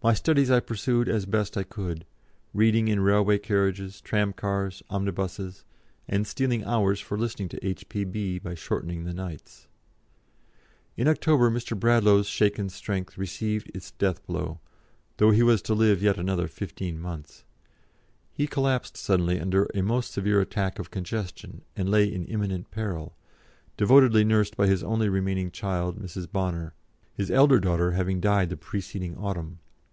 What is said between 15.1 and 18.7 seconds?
though he was to live yet another fifteen months. He